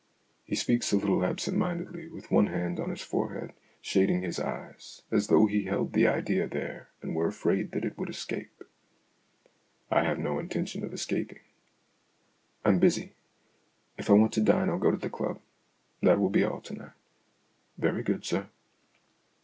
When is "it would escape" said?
7.85-8.63